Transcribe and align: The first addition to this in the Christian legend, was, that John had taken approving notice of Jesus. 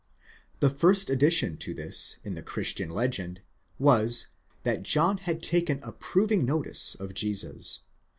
The 0.61 0.69
first 0.71 1.11
addition 1.11 1.57
to 1.57 1.75
this 1.75 2.17
in 2.23 2.33
the 2.33 2.41
Christian 2.41 2.89
legend, 2.89 3.39
was, 3.77 4.29
that 4.63 4.81
John 4.81 5.19
had 5.19 5.43
taken 5.43 5.79
approving 5.83 6.43
notice 6.43 6.95
of 6.95 7.13
Jesus. 7.13 7.81